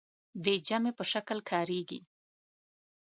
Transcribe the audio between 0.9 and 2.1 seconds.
په شکل کاریږي.